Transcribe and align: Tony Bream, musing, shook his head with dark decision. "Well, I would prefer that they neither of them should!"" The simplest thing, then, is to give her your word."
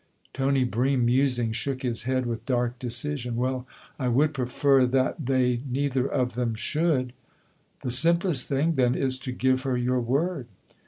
Tony 0.33 0.63
Bream, 0.63 1.05
musing, 1.05 1.51
shook 1.51 1.83
his 1.83 2.05
head 2.09 2.25
with 2.25 2.43
dark 2.47 2.79
decision. 2.79 3.35
"Well, 3.35 3.67
I 3.99 4.07
would 4.07 4.33
prefer 4.33 4.87
that 4.87 5.27
they 5.27 5.61
neither 5.69 6.07
of 6.07 6.33
them 6.33 6.55
should!"" 6.55 7.13
The 7.83 7.91
simplest 7.91 8.47
thing, 8.47 8.73
then, 8.73 8.95
is 8.95 9.19
to 9.19 9.31
give 9.31 9.61
her 9.61 9.77
your 9.77 9.99
word." 10.01 10.47